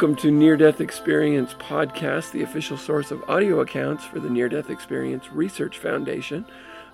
[0.00, 4.48] Welcome to Near Death Experience Podcast, the official source of audio accounts for the Near
[4.48, 6.46] Death Experience Research Foundation.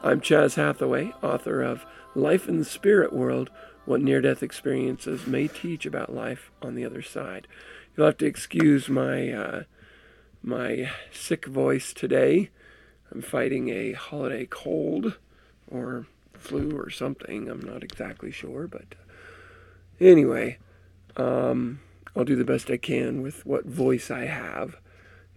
[0.02, 3.48] I'm Chas Hathaway, author of Life in the Spirit World
[3.84, 7.46] What Near Death Experiences May Teach About Life on the Other Side.
[7.96, 9.62] You'll have to excuse my, uh,
[10.42, 12.50] my sick voice today.
[13.12, 15.16] I'm fighting a holiday cold
[15.70, 17.48] or flu or something.
[17.48, 18.96] I'm not exactly sure, but
[20.00, 20.58] anyway.
[21.16, 21.78] Um,
[22.16, 24.76] I'll do the best I can with what voice I have.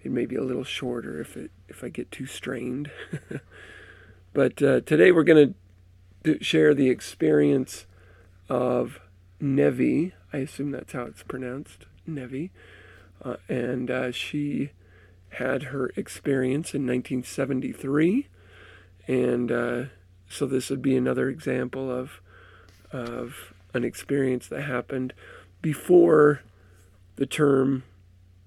[0.01, 2.89] It may be a little shorter if it if I get too strained.
[4.33, 5.55] but uh, today we're going
[6.23, 7.85] to share the experience
[8.47, 9.01] of
[9.41, 10.13] Nevie.
[10.31, 12.51] I assume that's how it's pronounced, Nevie.
[13.23, 14.71] Uh, and uh, she
[15.31, 18.27] had her experience in 1973,
[19.07, 19.83] and uh,
[20.29, 22.21] so this would be another example of
[22.91, 25.13] of an experience that happened
[25.61, 26.41] before
[27.19, 27.83] the term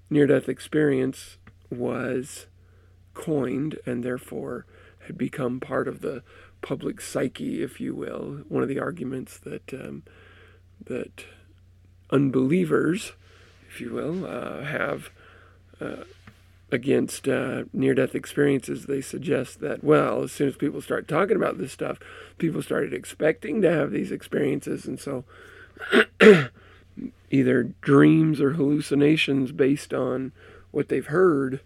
[0.09, 1.37] near death experience
[1.69, 2.47] was
[3.13, 4.65] coined and therefore
[5.05, 6.23] had become part of the
[6.63, 8.41] public psyche, if you will.
[8.49, 10.01] One of the arguments that um,
[10.83, 11.25] that
[12.09, 13.13] unbelievers,
[13.69, 15.11] if you will, uh, have
[15.79, 16.05] uh,
[16.71, 21.35] against uh, near death experiences, they suggest that, well, as soon as people start talking
[21.35, 21.99] about this stuff,
[22.39, 24.87] people started expecting to have these experiences.
[24.87, 25.25] And so
[27.31, 30.31] either dreams or hallucinations based on
[30.71, 31.59] what they've heard,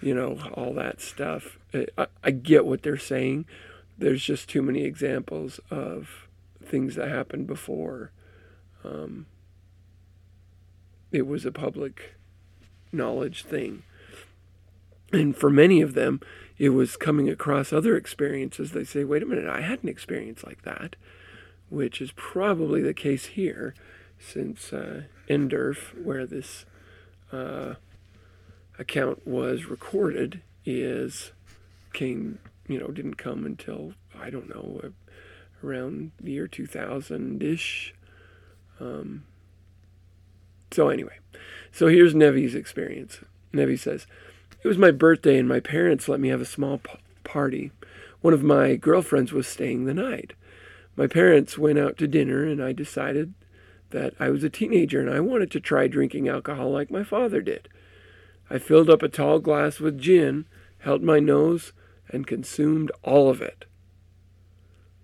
[0.00, 1.58] you know, all that stuff.
[1.74, 3.44] I, I, get what they're saying.
[3.98, 6.28] There's just too many examples of
[6.62, 8.12] things that happened before
[8.84, 9.26] um,
[11.12, 12.14] it was a public
[12.92, 13.82] knowledge thing.
[15.12, 16.20] And for many of them,
[16.58, 18.72] it was coming across other experiences.
[18.72, 20.96] They say, wait a minute, I had an experience like that,
[21.68, 23.74] which is probably the case here
[24.18, 26.64] since uh, where this
[27.32, 27.74] uh,
[28.78, 31.32] account was recorded, is
[31.92, 32.38] came,
[32.68, 34.88] you know, didn't come until I don't know uh,
[35.66, 37.94] around the year 2000 ish.
[38.80, 39.24] Um,
[40.70, 41.18] so anyway,
[41.72, 43.20] so here's Nevie's experience.
[43.52, 44.06] Nevie says,
[44.62, 47.70] "It was my birthday, and my parents let me have a small p- party.
[48.20, 50.34] One of my girlfriends was staying the night.
[50.96, 53.32] My parents went out to dinner, and I decided."
[53.90, 57.40] That I was a teenager and I wanted to try drinking alcohol like my father
[57.40, 57.68] did.
[58.48, 60.46] I filled up a tall glass with gin,
[60.78, 61.72] held my nose,
[62.08, 63.64] and consumed all of it.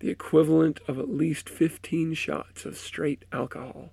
[0.00, 3.90] The equivalent of at least 15 shots of straight alcohol.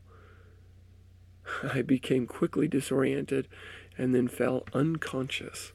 [1.64, 3.48] I became quickly disoriented
[3.98, 5.72] and then fell unconscious.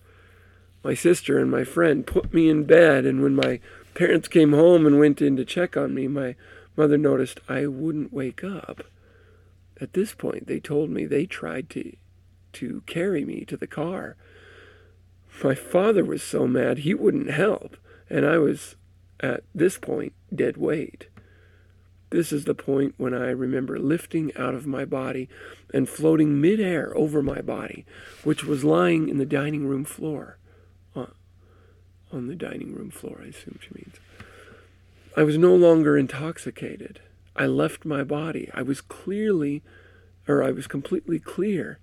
[0.82, 3.60] My sister and my friend put me in bed, and when my
[3.94, 6.36] parents came home and went in to check on me, my
[6.76, 8.84] mother noticed I wouldn't wake up.
[9.80, 11.96] At this point, they told me they tried to,
[12.54, 14.16] to carry me to the car.
[15.42, 17.76] My father was so mad he wouldn't help,
[18.08, 18.76] and I was,
[19.20, 21.08] at this point, dead weight.
[22.10, 25.28] This is the point when I remember lifting out of my body
[25.72, 27.84] and floating midair over my body,
[28.22, 30.38] which was lying in the dining room floor.
[30.94, 31.06] Uh,
[32.12, 33.97] on the dining room floor, I assume she means.
[35.16, 37.00] I was no longer intoxicated.
[37.36, 38.51] I left my body.
[38.54, 39.63] I was clearly,
[40.28, 41.78] or I was completely clear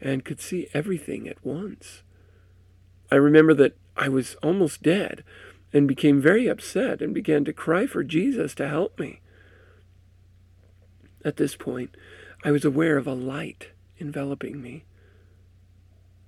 [0.00, 2.02] and could see everything at once.
[3.10, 5.22] I remember that I was almost dead
[5.72, 9.20] and became very upset and began to cry for Jesus to help me.
[11.24, 11.96] At this point,
[12.44, 13.68] I was aware of a light
[13.98, 14.84] enveloping me.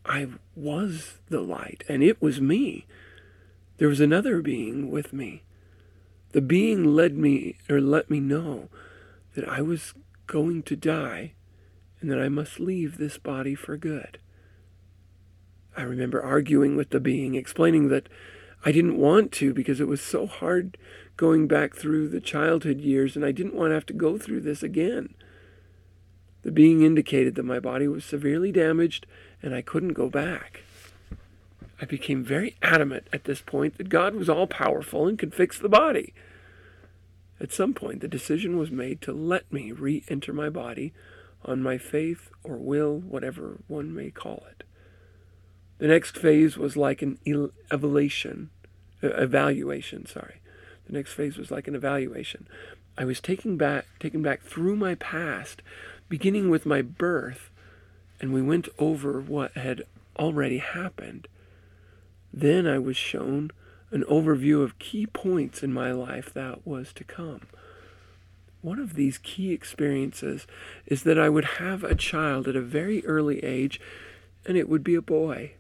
[0.07, 2.87] I was the light, and it was me.
[3.79, 5.43] There was another being with me.
[6.35, 8.69] The being led me or let me know
[9.37, 9.95] that I was
[10.27, 11.35] going to die
[12.01, 14.19] and that I must leave this body for good.
[15.77, 18.09] I remember arguing with the being, explaining that
[18.65, 20.77] I didn't want to because it was so hard
[21.17, 24.41] going back through the childhood years and I didn't want to have to go through
[24.41, 25.15] this again.
[26.43, 29.07] The being indicated that my body was severely damaged
[29.41, 30.64] and I couldn't go back.
[31.81, 35.59] I became very adamant at this point that God was all powerful and could fix
[35.59, 36.15] the body.
[37.41, 40.93] At some point, the decision was made to let me re enter my body
[41.45, 44.65] on my faith or will, whatever one may call it.
[45.79, 48.51] The next phase was like an evaluation,
[49.03, 50.41] evaluation, sorry.
[50.87, 52.47] The next phase was like an evaluation.
[52.97, 55.63] I was taken back, taken back through my past,
[56.09, 57.51] beginning with my birth,
[58.21, 59.83] and we went over what had
[60.17, 61.27] already happened.
[62.37, 63.53] Then I was shown
[63.93, 67.43] an overview of key points in my life that was to come.
[68.61, 70.45] One of these key experiences
[70.85, 73.81] is that I would have a child at a very early age,
[74.45, 75.53] and it would be a boy.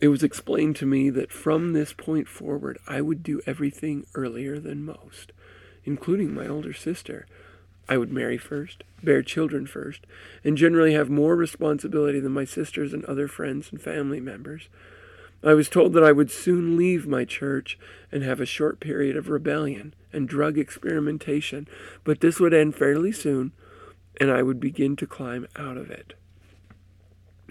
[0.00, 4.58] It was explained to me that from this point forward, I would do everything earlier
[4.58, 5.32] than most,
[5.84, 7.26] including my older sister.
[7.86, 10.06] I would marry first, bear children first,
[10.42, 14.70] and generally have more responsibility than my sisters and other friends and family members.
[15.42, 17.78] I was told that I would soon leave my church
[18.10, 21.68] and have a short period of rebellion and drug experimentation,
[22.02, 23.52] but this would end fairly soon,
[24.20, 26.14] and I would begin to climb out of it.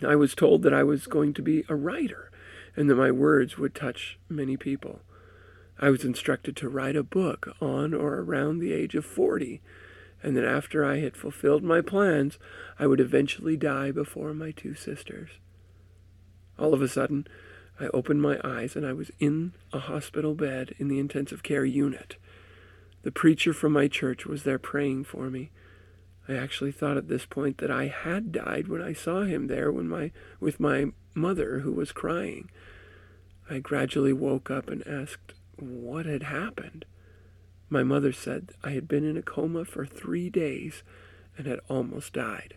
[0.05, 2.29] I was told that I was going to be a writer
[2.75, 5.01] and that my words would touch many people.
[5.79, 9.61] I was instructed to write a book on or around the age of 40,
[10.21, 12.37] and that after I had fulfilled my plans,
[12.77, 15.29] I would eventually die before my two sisters.
[16.59, 17.27] All of a sudden,
[17.79, 21.65] I opened my eyes and I was in a hospital bed in the intensive care
[21.65, 22.17] unit.
[23.03, 25.51] The preacher from my church was there praying for me.
[26.27, 29.71] I actually thought at this point that I had died when I saw him there
[29.71, 32.49] when my, with my mother who was crying.
[33.49, 36.85] I gradually woke up and asked what had happened.
[37.69, 40.83] My mother said I had been in a coma for three days
[41.37, 42.55] and had almost died.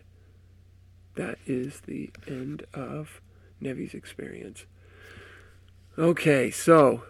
[1.15, 3.21] That is the end of
[3.59, 4.65] Nevie's experience.
[5.97, 7.03] Okay, so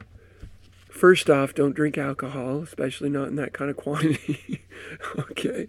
[0.90, 4.64] first off, don't drink alcohol, especially not in that kind of quantity.
[5.20, 5.68] okay.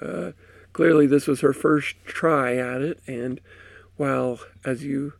[0.00, 0.32] Uh,
[0.72, 3.40] clearly, this was her first try at it, and
[3.96, 5.14] while, as you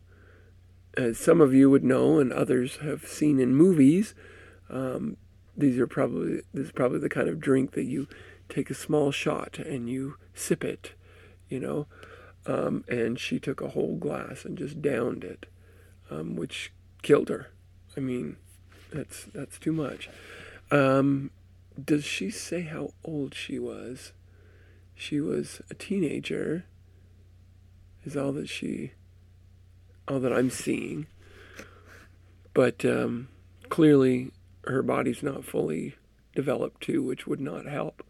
[0.95, 4.13] as some of you would know and others have seen in movies,
[4.69, 5.17] um,
[5.57, 8.07] these are probably this is probably the kind of drink that you
[8.47, 10.93] take a small shot and you sip it,
[11.49, 11.87] you know.
[12.45, 15.45] Um, and she took a whole glass and just downed it,
[16.11, 16.71] um, which
[17.03, 17.51] killed her.
[17.95, 18.37] I mean,
[18.91, 20.09] that's that's too much.
[20.71, 21.29] Um,
[21.83, 24.13] does she say how old she was?
[24.95, 26.65] She was a teenager.
[28.03, 28.93] Is all that she
[30.07, 31.07] all that I'm seeing.
[32.53, 33.29] But um,
[33.69, 34.31] clearly,
[34.65, 35.95] her body's not fully
[36.35, 38.03] developed too, which would not help.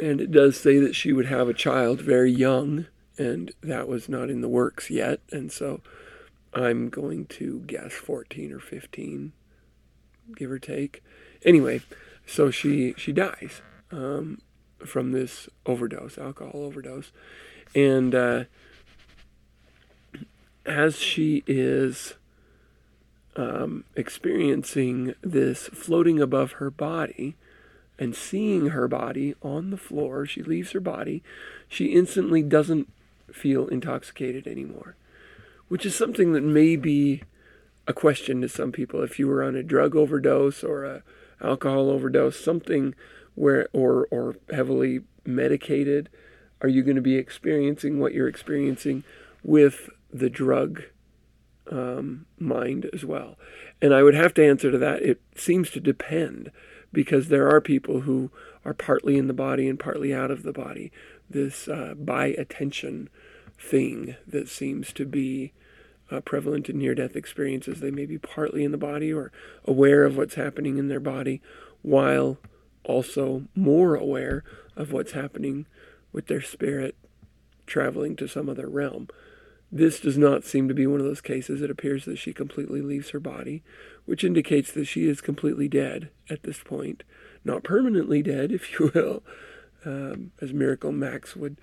[0.00, 2.86] And it does say that she would have a child very young,
[3.18, 5.20] and that was not in the works yet.
[5.30, 5.80] And so
[6.52, 9.32] I'm going to guess 14 or 15,
[10.34, 11.02] give or take.
[11.44, 11.82] Anyway,
[12.26, 13.60] so she she dies
[13.90, 14.40] um,
[14.84, 17.12] from this overdose, alcohol overdose,
[17.74, 18.44] and uh,
[20.64, 22.14] as she is
[23.36, 27.36] um, experiencing this floating above her body
[27.98, 31.22] and seeing her body on the floor, she leaves her body.
[31.68, 32.88] She instantly doesn't
[33.32, 34.96] feel intoxicated anymore,
[35.68, 37.22] which is something that may be
[37.86, 39.02] a question to some people.
[39.02, 41.02] If you were on a drug overdose or a
[41.42, 42.94] alcohol overdose, something
[43.34, 46.08] where or or heavily medicated,
[46.60, 49.04] are you going to be experiencing what you're experiencing
[49.42, 50.82] with the drug
[51.70, 53.36] um, mind as well?
[53.82, 55.02] And I would have to answer to that.
[55.02, 56.50] It seems to depend
[56.92, 58.30] because there are people who
[58.64, 60.90] are partly in the body and partly out of the body.
[61.28, 63.10] This uh, by attention
[63.58, 65.52] thing that seems to be
[66.10, 67.80] uh, prevalent in near death experiences.
[67.80, 69.32] They may be partly in the body or
[69.64, 71.40] aware of what's happening in their body
[71.82, 72.38] while
[72.84, 74.44] also more aware
[74.76, 75.66] of what's happening
[76.12, 76.96] with their spirit
[77.66, 79.08] traveling to some other realm.
[79.72, 81.60] This does not seem to be one of those cases.
[81.60, 83.64] It appears that she completely leaves her body,
[84.04, 87.02] which indicates that she is completely dead at this point.
[87.44, 89.24] Not permanently dead, if you will,
[89.84, 91.58] um, as Miracle Max would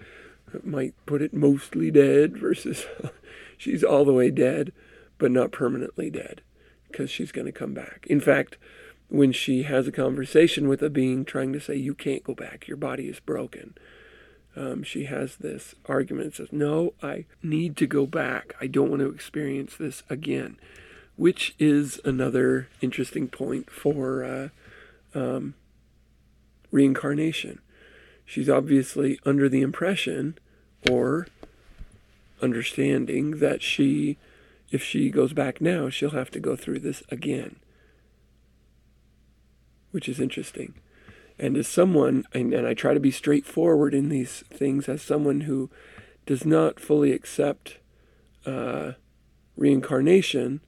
[0.62, 2.86] might put it, mostly dead versus
[3.57, 4.72] she's all the way dead,
[5.17, 6.41] but not permanently dead
[6.89, 8.05] because she's going to come back.
[8.07, 8.57] In fact,
[9.10, 12.67] when she has a conversation with a being trying to say, You can't go back,
[12.67, 13.75] your body is broken.
[14.55, 18.55] Um, she has this argument says, No, I need to go back.
[18.62, 20.57] I don't want to experience this again,
[21.15, 24.50] which is another interesting point for uh,
[25.17, 25.55] um,
[26.72, 27.60] reincarnation.
[28.34, 30.40] She's obviously under the impression
[30.90, 31.28] or
[32.42, 34.18] understanding that she,
[34.72, 37.58] if she goes back now, she'll have to go through this again,
[39.92, 40.74] which is interesting.
[41.38, 45.42] And as someone, and, and I try to be straightforward in these things, as someone
[45.42, 45.70] who
[46.25, 47.78] does not fully accept
[48.48, 48.94] uh,
[49.56, 50.60] reincarnation,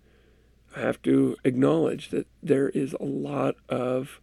[0.76, 4.22] I have to acknowledge that there is a lot of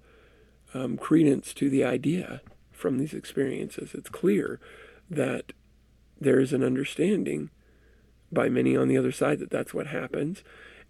[0.73, 2.41] um, credence to the idea
[2.83, 3.95] from these experiences.
[3.95, 4.61] It's clear
[5.09, 5.53] that
[6.21, 7.51] there is an understanding
[8.31, 10.43] by many on the other side that that's what happens,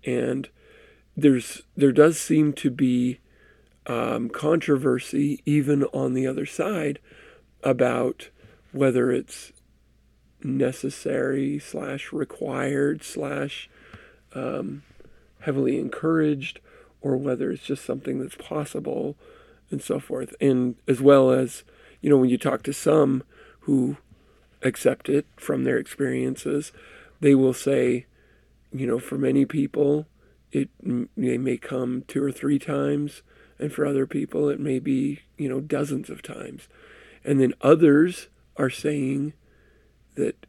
[0.04, 0.48] and
[1.16, 3.20] there's there does seem to be
[3.86, 6.98] um, controversy even on the other side
[7.62, 8.30] about
[8.72, 9.52] whether it's
[10.42, 13.68] necessary slash required slash
[14.34, 14.82] um,
[15.40, 16.58] heavily encouraged
[17.00, 19.16] or whether it's just something that's possible
[19.70, 21.64] and so forth and as well as
[22.02, 23.22] you know when you talk to some
[23.60, 23.96] who
[24.62, 26.72] accept it from their experiences
[27.20, 28.04] they will say
[28.72, 30.06] you know for many people
[30.52, 30.68] it
[31.16, 33.22] they may come two or three times
[33.58, 36.68] and for other people it may be you know dozens of times.
[37.24, 39.32] And then others are saying
[40.16, 40.46] that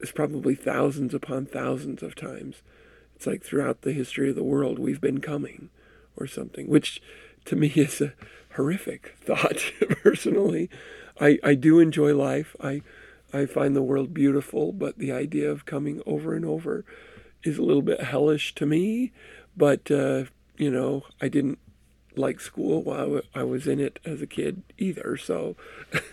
[0.00, 2.62] it's probably thousands upon thousands of times.
[3.14, 5.70] It's like throughout the history of the world we've been coming
[6.16, 7.00] or something which
[7.48, 8.12] to me is a
[8.56, 10.68] horrific thought personally
[11.20, 12.82] i i do enjoy life i
[13.32, 16.84] i find the world beautiful but the idea of coming over and over
[17.44, 19.12] is a little bit hellish to me
[19.56, 20.24] but uh,
[20.56, 21.58] you know i didn't
[22.18, 25.16] like school while I was in it as a kid either.
[25.16, 25.56] So,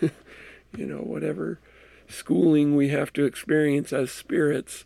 [0.00, 1.58] you know, whatever
[2.08, 4.84] schooling we have to experience as spirits,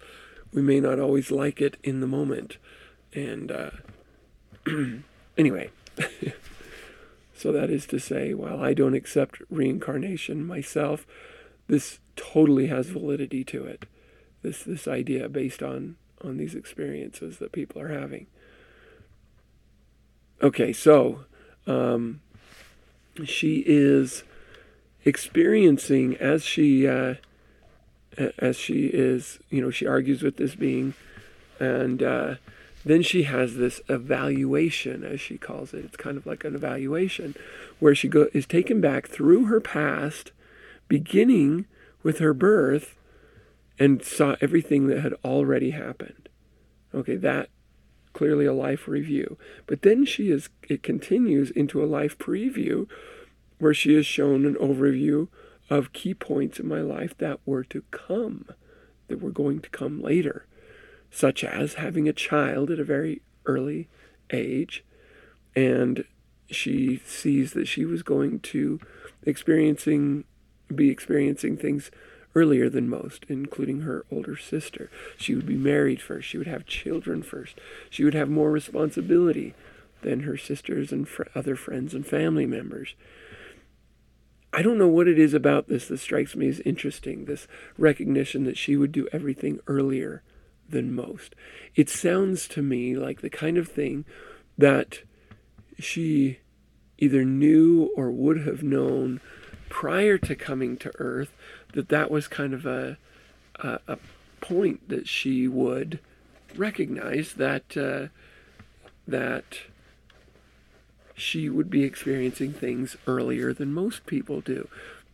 [0.53, 2.57] we may not always like it in the moment.
[3.13, 3.71] And uh,
[5.39, 5.71] anyway,
[7.35, 11.07] so that is to say, while I don't accept reincarnation myself,
[11.69, 13.87] this totally has validity to it.
[14.43, 18.27] This this idea based on on these experiences that people are having.
[20.43, 21.25] Okay, so
[21.67, 22.21] um,
[23.25, 24.25] she is
[25.05, 27.15] experiencing as she uh,
[28.39, 30.95] as she is, you know, she argues with this being,
[31.59, 32.35] and uh,
[32.85, 35.85] then she has this evaluation, as she calls it.
[35.85, 37.35] It's kind of like an evaluation,
[37.79, 40.33] where she go is taken back through her past,
[40.89, 41.67] beginning
[42.03, 42.97] with her birth,
[43.79, 46.29] and saw everything that had already happened.
[46.95, 47.51] Okay, that
[48.13, 49.39] clearly a life review.
[49.67, 52.89] But then she is it continues into a life preview
[53.59, 55.29] where she is shown an overview
[55.69, 58.47] of key points in my life that were to come,
[59.09, 60.47] that were going to come later,
[61.11, 63.89] such as having a child at a very early
[64.33, 64.85] age
[65.57, 66.05] and
[66.51, 68.81] she sees that she was going to
[69.23, 70.25] experiencing
[70.75, 71.91] be experiencing things
[72.35, 74.89] earlier than most, including her older sister.
[75.17, 76.29] She would be married first.
[76.29, 77.59] She would have children first.
[77.89, 79.55] She would have more responsibility
[80.03, 82.95] than her sisters and fr- other friends and family members.
[84.53, 88.45] I don't know what it is about this that strikes me as interesting this recognition
[88.45, 90.23] that she would do everything earlier
[90.71, 91.35] than most.
[91.75, 94.05] It sounds to me like the kind of thing
[94.59, 95.01] that
[95.79, 96.39] she
[96.99, 99.21] either knew or would have known
[99.69, 101.33] prior to coming to Earth
[101.73, 102.99] that that was kind of a,
[103.57, 103.99] a, a
[104.41, 105.99] point that she would
[106.57, 108.09] recognize that uh,
[109.07, 109.61] that
[111.15, 114.69] she would be experiencing things earlier than most people do.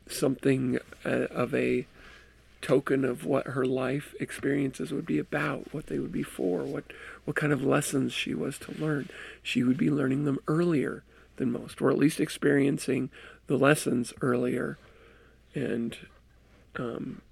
[0.08, 1.86] Something uh, of a
[2.60, 6.84] token of what her life experiences would be about, what they would be for, what
[7.24, 9.08] what kind of lessons she was to learn.
[9.42, 11.02] She would be learning them earlier
[11.36, 13.10] than most, or at least experiencing
[13.46, 14.78] the lessons earlier
[15.56, 15.96] and
[16.76, 17.22] um,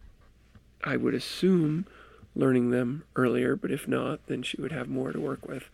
[0.83, 1.87] I would assume
[2.35, 5.65] learning them earlier, but if not, then she would have more to work with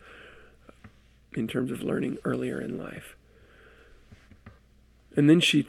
[1.33, 3.15] in terms of learning earlier in life.
[5.15, 5.65] And then she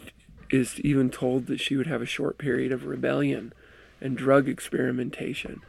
[0.50, 3.52] is even told that she would have a short period of rebellion
[4.02, 5.62] and drug experimentation,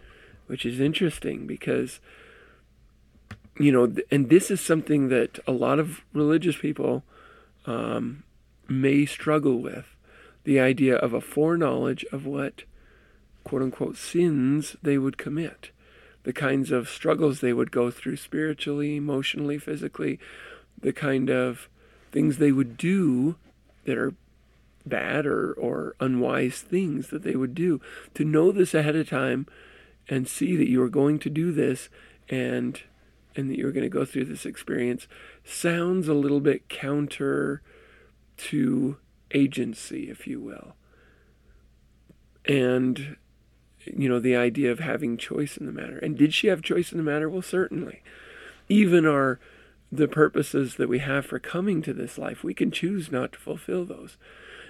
[0.48, 2.00] which is interesting because,
[3.60, 7.04] you know, and this is something that a lot of religious people
[7.66, 8.24] um,
[8.68, 9.86] may struggle with.
[10.44, 12.63] The idea of a foreknowledge of what
[13.44, 15.72] quote unquote sins they would commit,
[16.24, 20.20] the kinds of struggles they would go through spiritually, emotionally, physically,
[20.80, 21.70] the kind of
[22.12, 23.36] things they would do
[23.86, 24.13] that are
[24.86, 27.82] bad or, or unwise things that they would do.
[28.16, 29.48] To know this ahead of time
[30.10, 31.90] and see that you are going to do this
[32.30, 32.82] and
[33.36, 35.08] and that you're going to go through this experience
[35.44, 37.63] sounds a little bit counter
[38.38, 38.98] to
[39.32, 40.75] agency, if you will.
[42.46, 43.18] And
[43.86, 45.98] you know, the idea of having choice in the matter.
[45.98, 47.30] And did she have choice in the matter?
[47.30, 48.02] Well, certainly.
[48.70, 49.40] Even our
[49.92, 53.40] the purposes that we have for coming to this life, we can choose not to
[53.40, 54.18] fulfill those.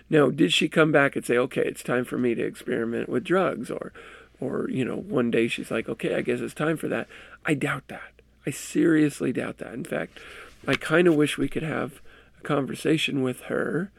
[0.10, 3.24] Now, did she come back and say, "Okay, it's time for me to experiment with
[3.24, 3.94] drugs," or,
[4.40, 7.08] or you know, one day she's like, "Okay, I guess it's time for that."
[7.46, 8.22] I doubt that.
[8.46, 9.74] I seriously doubt that.
[9.74, 10.20] In fact,
[10.68, 12.02] I kind of wish we could have
[12.40, 13.92] a conversation with her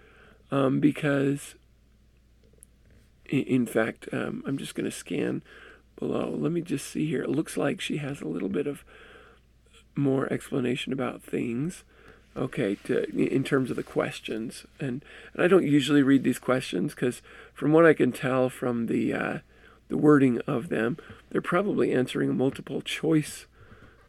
[0.50, 1.54] um, because
[3.26, 5.42] in fact, um, I'm just going to scan
[5.98, 6.34] below.
[6.36, 7.22] Let me just see here.
[7.22, 8.84] It looks like she has a little bit of
[9.96, 11.84] more explanation about things.
[12.36, 16.92] Okay, to, in terms of the questions, and and I don't usually read these questions
[16.92, 17.22] because,
[17.52, 19.38] from what I can tell from the uh,
[19.88, 20.96] the wording of them,
[21.30, 23.46] they're probably answering a multiple choice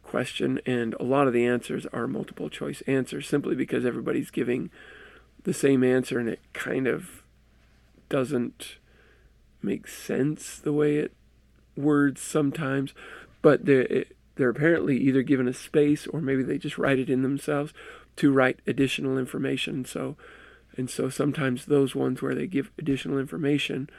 [0.02, 4.70] question, and a lot of the answers are multiple choice answers simply because everybody's giving
[5.44, 7.22] the same answer, and it kind of
[8.08, 8.78] doesn't
[9.62, 11.12] make sense the way it
[11.76, 12.92] words sometimes,
[13.40, 14.06] but they're,
[14.36, 17.72] they're apparently either given a space or maybe they just write it in themselves
[18.16, 19.84] to write additional information.
[19.84, 20.16] So,
[20.76, 23.90] and so sometimes those ones where they give additional information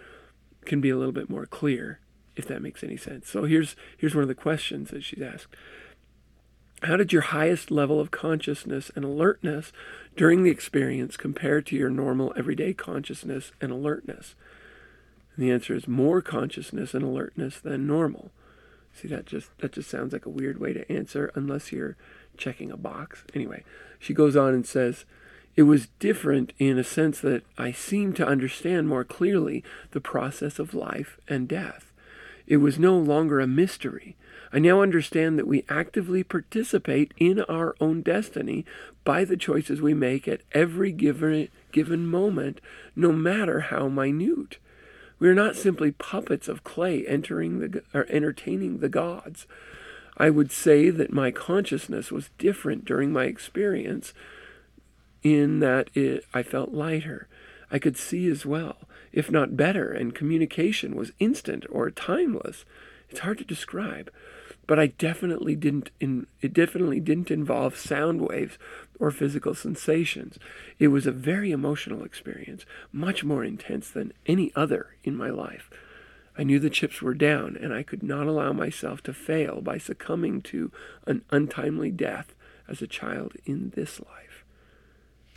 [0.66, 2.00] can be a little bit more clear,
[2.36, 3.30] if that makes any sense.
[3.30, 5.56] So here's here's one of the questions that she's asked.
[6.84, 9.72] How did your highest level of consciousness and alertness
[10.16, 14.36] during the experience compare to your normal everyday consciousness and alertness?
[15.36, 18.32] And the answer is more consciousness and alertness than normal.
[18.98, 21.98] See that just that just sounds like a weird way to answer unless you're
[22.36, 23.24] checking a box.
[23.34, 23.64] Anyway,
[24.00, 25.06] she goes on and says,
[25.56, 30.60] it was different in a sense that I seemed to understand more clearly the process
[30.60, 31.92] of life and death.
[32.46, 34.16] It was no longer a mystery.
[34.54, 38.66] I now understand that we actively participate in our own destiny
[39.04, 42.62] by the choices we make at every given, given moment,
[42.96, 44.60] no matter how minute.
[45.20, 49.48] We are not simply puppets of clay entering the, or entertaining the gods.
[50.18, 54.14] I would say that my consciousness was different during my experience
[55.24, 57.28] in that it, I felt lighter.
[57.72, 58.78] I could see as well,
[59.12, 62.66] if not better, and communication was instant or timeless.
[63.10, 64.12] It's hard to describe
[64.68, 68.58] but I definitely didn't in, it definitely didn't involve sound waves
[69.00, 70.38] or physical sensations.
[70.80, 75.70] It was a very emotional experience, much more intense than any other in my life.
[76.38, 79.78] I knew the chips were down and I could not allow myself to fail by
[79.78, 80.72] succumbing to
[81.06, 82.36] an untimely death
[82.68, 84.46] as a child in this life.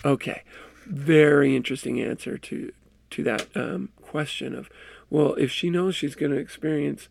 [0.04, 0.42] Okay,
[0.86, 2.72] very interesting answer to
[3.10, 4.70] to that um, question of,
[5.10, 7.08] well, if she knows she's going to experience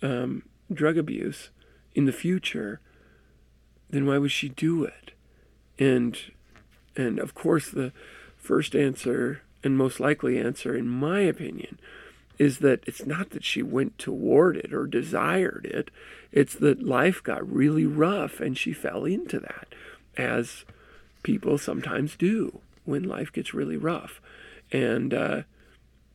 [0.00, 1.50] um, drug abuse
[1.96, 2.80] in the future,
[3.90, 5.12] then why would she do it?
[5.78, 6.18] And
[6.96, 7.92] and of course the
[8.36, 11.78] first answer and most likely answer in my opinion
[12.38, 15.90] is that it's not that she went toward it or desired it.
[16.32, 19.68] It's that life got really rough and she fell into that,
[20.16, 20.64] as
[21.22, 24.20] people sometimes do when life gets really rough.
[24.72, 25.42] And, uh,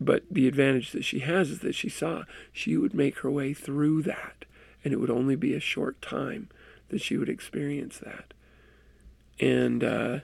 [0.01, 3.53] but the advantage that she has is that she saw she would make her way
[3.53, 4.45] through that
[4.83, 6.49] and it would only be a short time
[6.89, 8.33] that she would experience that.
[9.39, 10.19] And uh,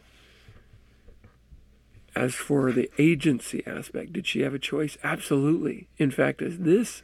[2.15, 4.97] as for the agency aspect, did she have a choice?
[5.04, 5.88] Absolutely.
[5.97, 7.02] In fact, as this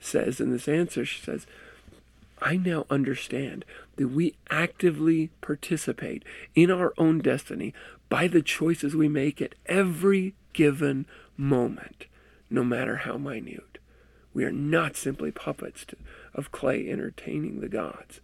[0.00, 1.46] says in this answer, she says,
[2.40, 3.64] I now understand
[3.96, 7.72] that we actively participate in our own destiny
[8.08, 12.06] by the choices we make at every given moment,
[12.50, 13.78] no matter how minute.
[14.34, 15.96] We are not simply puppets to,
[16.34, 18.20] of clay entertaining the gods.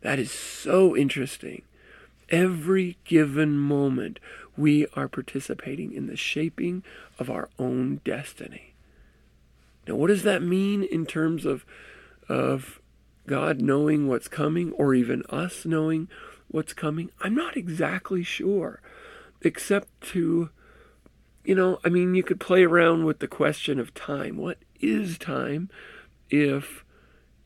[0.00, 1.62] That is so interesting.
[2.28, 4.18] Every given moment,
[4.56, 6.82] we are participating in the shaping
[7.18, 8.74] of our own destiny.
[9.86, 11.64] Now, what does that mean in terms of,
[12.28, 12.80] of
[13.26, 16.08] God knowing what's coming, or even us knowing
[16.48, 17.10] what's coming?
[17.20, 18.80] I'm not exactly sure,
[19.42, 20.50] except to,
[21.44, 24.36] you know, I mean, you could play around with the question of time.
[24.36, 25.70] What is time
[26.28, 26.84] if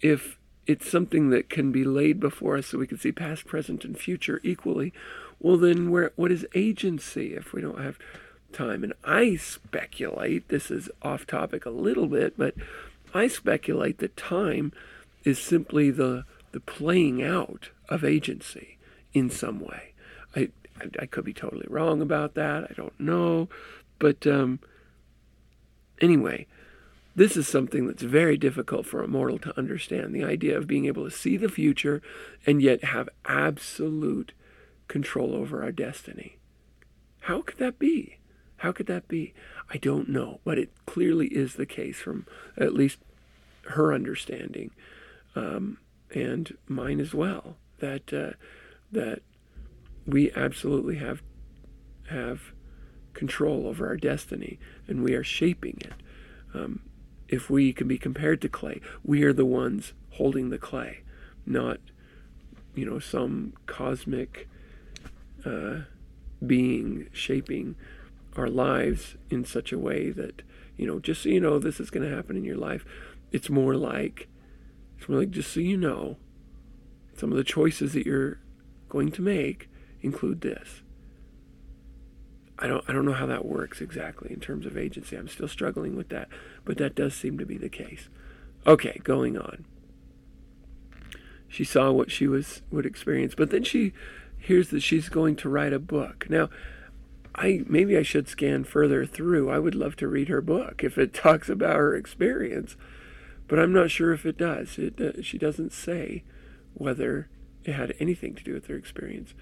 [0.01, 0.40] if
[0.71, 3.99] it's something that can be laid before us so we can see past, present, and
[3.99, 4.93] future equally,
[5.41, 7.99] well, then where, what is agency if we don't have
[8.53, 8.85] time?
[8.85, 12.55] And I speculate, this is off topic a little bit, but
[13.13, 14.73] I speculate that time
[15.25, 18.79] is simply the, the playing out of agency
[19.13, 19.95] in some way.
[20.37, 22.71] I, I, I could be totally wrong about that.
[22.71, 23.49] I don't know.
[23.99, 24.61] But um,
[26.01, 26.47] anyway,
[27.21, 30.87] this is something that's very difficult for a mortal to understand the idea of being
[30.87, 32.01] able to see the future
[32.47, 34.33] and yet have absolute
[34.89, 36.39] control over our destiny.
[37.19, 38.17] How could that be?
[38.57, 39.35] How could that be?
[39.69, 43.01] I don't know, but it clearly is the case from at least
[43.65, 44.71] her understanding,
[45.37, 45.77] um,
[46.15, 47.59] and mine as well.
[47.81, 48.31] That uh,
[48.93, 49.21] that
[50.07, 51.23] we absolutely have
[52.09, 52.55] have
[53.13, 55.93] control over our destiny, and we are shaping it.
[56.55, 56.81] Um,
[57.31, 61.01] if we can be compared to clay, we are the ones holding the clay,
[61.47, 61.79] not
[62.75, 64.49] you know some cosmic
[65.47, 65.81] uh,
[66.45, 67.77] being shaping
[68.37, 70.43] our lives in such a way that
[70.77, 72.85] you know just so you know this is going to happen in your life.
[73.31, 74.29] It's more like
[74.99, 76.17] it's more like just so you know
[77.17, 78.41] some of the choices that you're
[78.89, 79.69] going to make
[80.03, 80.83] include this
[82.61, 85.17] I don't I don't know how that works exactly in terms of agency.
[85.17, 86.29] I'm still struggling with that,
[86.65, 88.09] but that does seem to be the case.
[88.67, 89.65] Okay, going on.
[91.49, 93.93] She saw what she was would experience, but then she
[94.39, 96.27] hears that she's going to write a book.
[96.29, 96.51] Now,
[97.35, 99.51] I maybe I should scan further through.
[99.51, 102.77] I would love to read her book if it talks about her experience,
[103.49, 104.79] but I'm not sure if it does.
[104.79, 106.25] It uh, she doesn't say
[106.75, 107.29] whether
[107.65, 109.35] it had anything to do with her experience,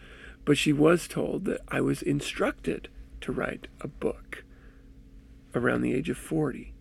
[0.45, 2.89] but she was told that I was instructed
[3.23, 4.45] to write a book
[5.55, 6.73] around the age of 40.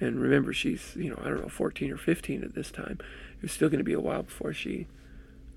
[0.00, 2.98] And remember, she's, you know, I don't know, 14 or 15 at this time.
[3.36, 4.86] It was still going to be a while before she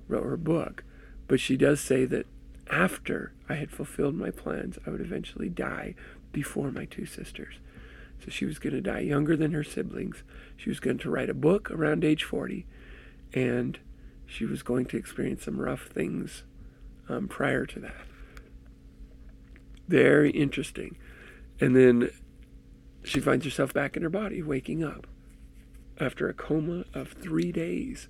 [0.07, 0.83] wrote her book.
[1.27, 2.25] But she does say that
[2.69, 5.95] after I had fulfilled my plans, I would eventually die
[6.31, 7.55] before my two sisters.
[8.23, 10.23] So she was going to die younger than her siblings.
[10.55, 12.65] She was going to write a book around age 40,
[13.33, 13.79] and
[14.25, 16.43] she was going to experience some rough things
[17.09, 18.05] um, prior to that.
[19.88, 20.98] Very interesting.
[21.60, 22.10] And then
[23.04, 25.08] she finds herself back in her body, waking up
[26.00, 28.08] after a coma of three days.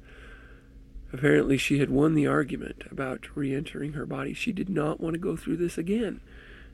[1.14, 4.34] Apparently, she had won the argument about re entering her body.
[4.34, 6.22] She did not want to go through this again.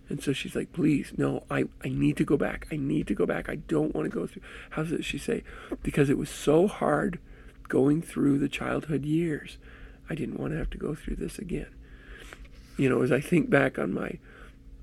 [0.09, 2.67] And so she's like, please, no, I, I need to go back.
[2.71, 3.49] I need to go back.
[3.49, 4.43] I don't want to go through.
[4.71, 5.43] How does she say?
[5.83, 7.19] Because it was so hard
[7.67, 9.57] going through the childhood years.
[10.09, 11.67] I didn't want to have to go through this again.
[12.77, 14.19] You know, as I think back on my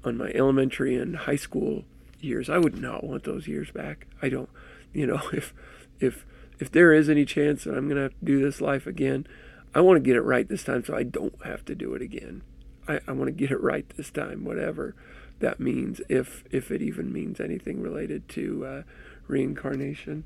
[0.05, 1.85] on my elementary and high school
[2.21, 2.49] years.
[2.49, 4.07] I would not want those years back.
[4.23, 4.49] I don't,
[4.93, 5.55] you know, if
[6.01, 6.27] if
[6.59, 9.27] if there is any chance that I'm going to have to do this life again,
[9.75, 12.03] I want to get it right this time so I don't have to do it
[12.03, 12.43] again.
[12.87, 14.95] I, I want to get it right this time, whatever
[15.41, 18.83] that means, if if it even means anything related to uh,
[19.27, 20.25] reincarnation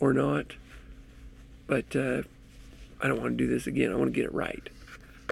[0.00, 0.54] or not.
[1.66, 2.22] But uh,
[3.00, 3.92] I don't want to do this again.
[3.92, 4.68] I want to get it right,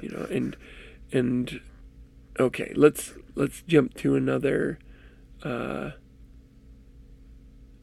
[0.03, 0.27] you know.
[0.31, 0.57] And
[1.13, 1.61] and
[2.39, 4.79] okay, let's let's jump to another.
[5.43, 5.93] Uh,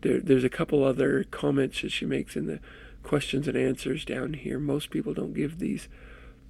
[0.02, 2.60] there, there's a couple other comments that she makes in the
[3.04, 4.60] questions and answers down here.
[4.60, 5.88] Most people don't give these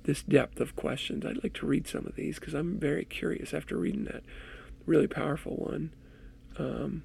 [0.04, 1.26] this depth of questions.
[1.26, 4.24] I'd like to read some of these because I'm very curious after reading that
[4.86, 5.94] really powerful one.
[6.58, 7.04] Um,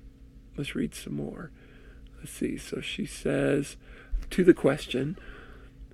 [0.56, 1.50] let's read some more.
[2.18, 2.56] Let's see.
[2.56, 3.76] So she says
[4.30, 5.18] to the question,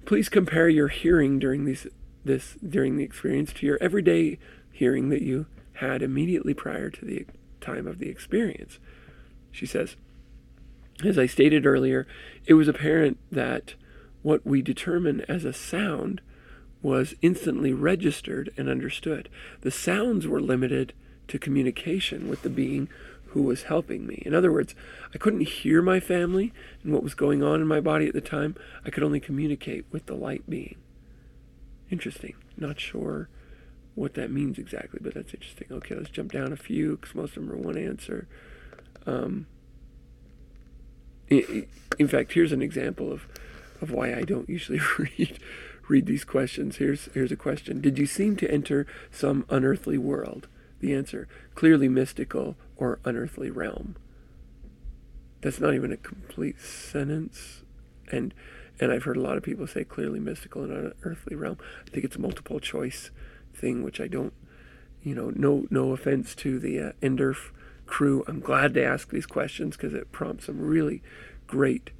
[0.04, 1.86] please compare your hearing during these
[2.24, 4.38] this during the experience to your everyday
[4.70, 7.26] hearing that you had immediately prior to the
[7.60, 8.78] time of the experience.
[9.50, 9.96] She says,
[11.04, 12.06] as I stated earlier,
[12.46, 13.74] it was apparent that
[14.22, 16.20] what we determine as a sound
[16.80, 19.28] was instantly registered and understood.
[19.60, 20.92] The sounds were limited
[21.28, 22.88] to communication with the being
[23.26, 24.22] who was helping me.
[24.26, 24.74] In other words,
[25.14, 28.20] I couldn't hear my family and what was going on in my body at the
[28.20, 28.54] time.
[28.84, 30.76] I could only communicate with the light being.
[31.90, 32.34] Interesting.
[32.56, 33.28] Not sure
[33.94, 35.68] what that means exactly, but that's interesting.
[35.70, 38.26] Okay, let's jump down a few because most of them are one answer.
[39.06, 39.46] Um,
[41.28, 41.66] in,
[41.98, 43.26] in fact, here's an example of,
[43.80, 45.38] of why I don't usually read
[45.88, 46.76] read these questions.
[46.76, 50.48] Here's here's a question: Did you seem to enter some unearthly world?
[50.80, 53.96] The answer: clearly mystical or unearthly realm.
[55.42, 57.62] That's not even a complete sentence,
[58.10, 58.32] and
[58.80, 61.58] and I've heard a lot of people say clearly mystical and unearthly realm.
[61.86, 63.10] I think it's multiple choice
[63.54, 64.32] thing, which I don't,
[65.02, 67.50] you know, no no offense to the uh, NDERF
[67.86, 68.24] crew.
[68.26, 71.02] I'm glad to ask these questions because it prompts some really
[71.46, 71.90] great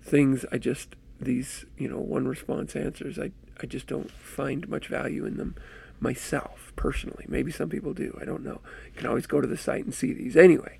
[0.00, 0.44] things.
[0.52, 3.18] I just these you know one response answers.
[3.18, 3.30] I
[3.62, 5.54] I just don't find much value in them
[6.00, 7.24] myself personally.
[7.28, 8.18] Maybe some people do.
[8.20, 8.60] I don't know.
[8.86, 10.36] You can always go to the site and see these.
[10.36, 10.78] Anyway,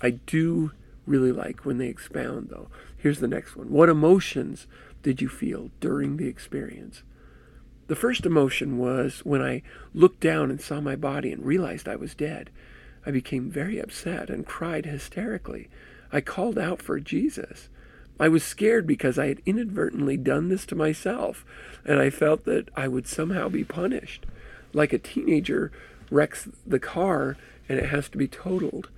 [0.00, 0.72] I do
[1.06, 2.68] really like when they expound though.
[2.96, 3.70] Here's the next one.
[3.70, 4.66] What emotions
[5.02, 7.02] did you feel during the experience?
[7.92, 9.60] The first emotion was when I
[9.92, 12.48] looked down and saw my body and realized I was dead.
[13.04, 15.68] I became very upset and cried hysterically.
[16.10, 17.68] I called out for Jesus.
[18.18, 21.44] I was scared because I had inadvertently done this to myself,
[21.84, 24.24] and I felt that I would somehow be punished.
[24.72, 25.70] Like a teenager
[26.10, 27.36] wrecks the car
[27.68, 28.88] and it has to be totaled.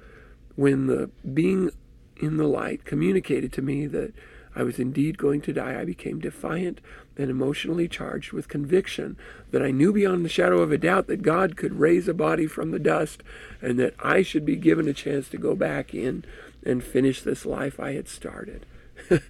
[0.54, 1.72] When the being
[2.18, 4.14] in the light communicated to me that
[4.56, 6.80] I was indeed going to die, I became defiant
[7.16, 9.16] and emotionally charged with conviction
[9.50, 12.46] that I knew beyond the shadow of a doubt that God could raise a body
[12.46, 13.22] from the dust
[13.60, 16.24] and that I should be given a chance to go back in
[16.64, 18.66] and finish this life I had started.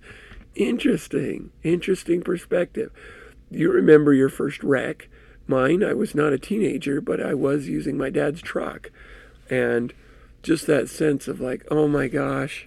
[0.54, 2.90] interesting, interesting perspective.
[3.50, 5.08] You remember your first wreck.
[5.46, 8.90] Mine, I was not a teenager, but I was using my dad's truck.
[9.50, 9.92] And
[10.42, 12.66] just that sense of like, oh my gosh,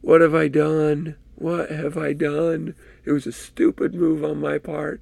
[0.00, 1.16] what have I done?
[1.42, 2.76] What have I done?
[3.04, 5.00] It was a stupid move on my part.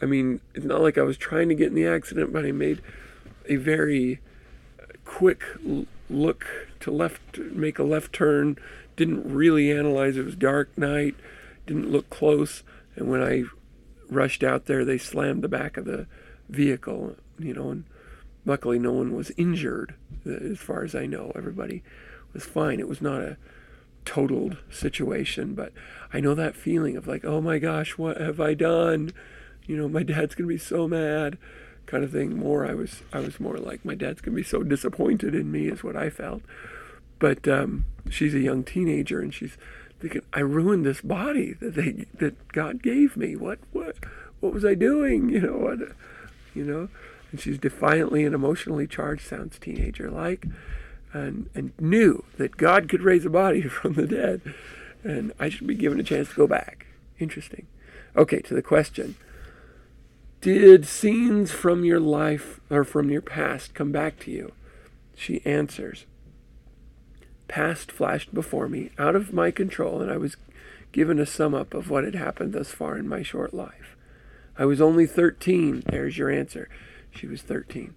[0.00, 2.52] I mean, it's not like I was trying to get in the accident, but I
[2.52, 2.80] made
[3.48, 4.20] a very
[4.80, 5.42] uh, quick
[6.08, 6.46] look
[6.78, 8.58] to left, make a left turn.
[8.94, 10.16] Didn't really analyze.
[10.16, 11.16] It was dark night.
[11.66, 12.62] Didn't look close.
[12.94, 13.42] And when I
[14.08, 16.06] rushed out there, they slammed the back of the
[16.48, 17.84] vehicle, you know, and
[18.46, 21.32] luckily no one was injured uh, as far as I know.
[21.34, 21.82] Everybody
[22.32, 22.78] was fine.
[22.78, 23.36] It was not a
[24.04, 25.72] totaled situation, but
[26.12, 29.12] I know that feeling of like, oh my gosh, what have I done?
[29.66, 31.38] You know, my dad's gonna be so mad,
[31.86, 32.36] kind of thing.
[32.36, 35.68] More, I was, I was more like, my dad's gonna be so disappointed in me,
[35.68, 36.42] is what I felt.
[37.18, 39.56] But um, she's a young teenager, and she's
[40.00, 43.36] thinking, I ruined this body that they, that God gave me.
[43.36, 43.96] What, what,
[44.40, 45.28] what was I doing?
[45.28, 45.78] You know what,
[46.54, 46.88] you know.
[47.30, 50.46] And she's defiantly and emotionally charged, sounds teenager like
[51.12, 54.40] and, and knew that God could raise a body from the dead,
[55.02, 56.86] and I should be given a chance to go back.
[57.18, 57.66] Interesting.
[58.16, 59.16] Okay, to the question
[60.40, 64.52] Did scenes from your life or from your past come back to you?
[65.14, 66.06] She answers
[67.48, 70.36] Past flashed before me, out of my control, and I was
[70.90, 73.96] given a sum up of what had happened thus far in my short life.
[74.56, 75.84] I was only 13.
[75.86, 76.68] There's your answer.
[77.10, 77.94] She was 13.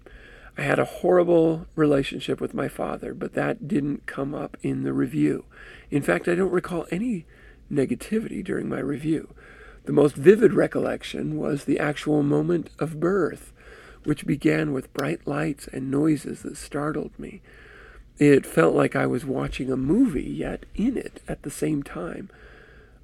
[0.57, 4.93] I had a horrible relationship with my father, but that didn't come up in the
[4.93, 5.43] review.
[5.91, 7.25] In fact, I don't recall any
[7.71, 9.33] negativity during my review.
[9.83, 13.51] The most vivid recollection was the actual moment of birth,
[14.05, 17.41] which began with bright lights and noises that startled me.
[18.17, 22.29] It felt like I was watching a movie, yet in it at the same time.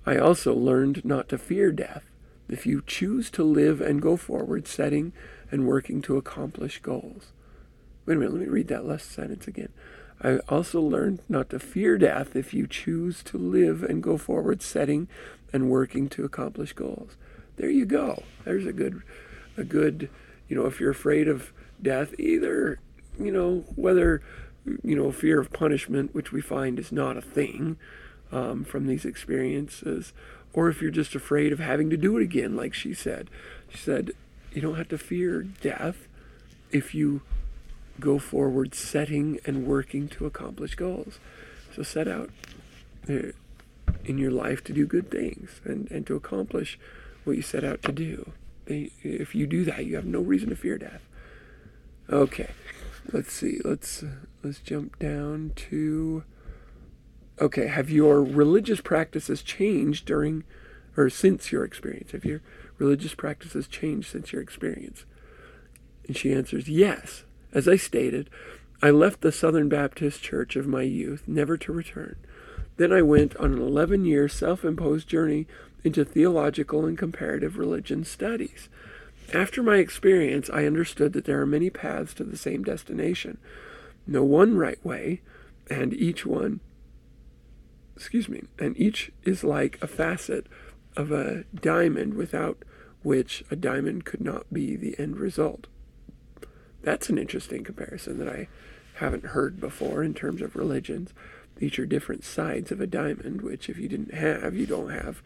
[0.06, 2.06] I also learned not to fear death.
[2.48, 5.12] If you choose to live and go forward, setting
[5.52, 7.34] and working to accomplish goals.
[8.06, 9.70] Wait a minute, let me read that last sentence again.
[10.24, 14.62] I also learned not to fear death if you choose to live and go forward,
[14.62, 15.08] setting
[15.52, 17.18] and working to accomplish goals.
[17.58, 18.24] There you go.
[18.44, 19.02] There's a good,
[19.58, 20.10] a good,
[20.48, 22.80] you know, if you're afraid of death, either,
[23.20, 24.22] you know, whether,
[24.84, 27.78] you know, fear of punishment, which we find is not a thing
[28.32, 30.14] um, from these experiences,
[30.54, 33.30] or if you're just afraid of having to do it again, like she said.
[33.70, 34.12] She said,
[34.54, 36.08] you don't have to fear death
[36.72, 37.22] if you
[38.02, 41.20] go forward setting and working to accomplish goals.
[41.74, 42.30] So set out
[43.10, 43.32] uh,
[44.04, 46.78] in your life to do good things and, and to accomplish
[47.24, 48.34] what you set out to do.
[48.68, 51.02] If you do that, you have no reason to fear death.
[52.10, 52.52] Okay,
[53.12, 53.60] let's see.
[53.64, 54.04] Let's
[54.44, 56.24] let's jump down to.
[57.40, 60.44] Okay, have your religious practices changed during,
[60.96, 62.12] or since your experience?
[62.12, 62.42] Have your
[62.78, 65.06] religious practices changed since your experience?
[66.08, 67.24] And she answers yes.
[67.54, 68.30] As I stated,
[68.82, 72.16] I left the Southern Baptist Church of my youth, never to return.
[72.78, 75.48] Then I went on an 11 year self imposed journey
[75.84, 78.70] into theological and comparative religion studies.
[79.34, 83.38] After my experience, I understood that there are many paths to the same destination.
[84.08, 85.22] No one right way,
[85.70, 86.60] and each one,
[87.96, 90.48] excuse me, and each is like a facet
[90.98, 92.64] of a diamond without
[93.04, 95.68] which a diamond could not be the end result.
[96.82, 98.48] That's an interesting comparison that I
[98.96, 101.14] haven't heard before in terms of religions.
[101.58, 105.22] These are different sides of a diamond, which if you didn't have, you don't have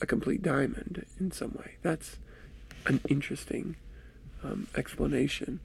[0.00, 1.76] a complete diamond in some way.
[1.82, 2.18] That's
[2.86, 3.76] an interesting
[4.42, 5.60] um, explanation.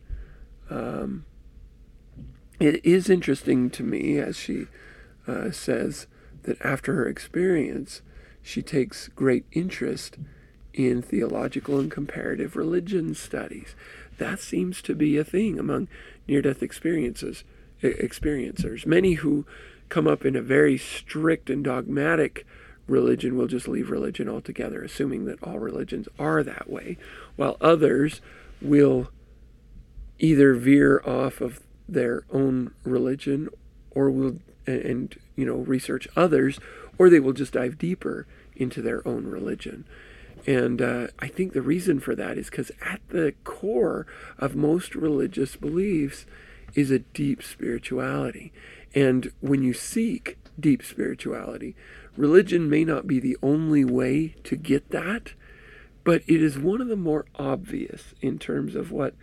[0.70, 1.26] Um,
[2.60, 4.68] it is interesting to me, as she
[5.28, 6.08] uh, says,
[6.44, 8.02] that after her experience,
[8.42, 10.18] she takes great interest
[10.74, 13.76] in theological and comparative religion studies
[14.18, 15.88] that seems to be a thing among
[16.28, 17.44] near-death experiences
[17.82, 18.86] experiencers.
[18.86, 19.46] Many who
[19.90, 22.46] come up in a very strict and dogmatic
[22.88, 26.98] religion will just leave religion altogether, assuming that all religions are that way,
[27.36, 28.22] while others
[28.62, 29.10] will
[30.20, 33.50] either veer off of their own religion
[33.92, 36.60] or will and you know research others
[36.98, 38.26] or they will just dive deeper
[38.56, 39.86] into their own religion
[40.46, 44.06] and uh, i think the reason for that is because at the core
[44.38, 46.26] of most religious beliefs
[46.74, 48.52] is a deep spirituality
[48.94, 51.76] and when you seek deep spirituality
[52.18, 55.34] religion may not be the only way to get that
[56.06, 59.16] but it is one of the more obvious in terms of what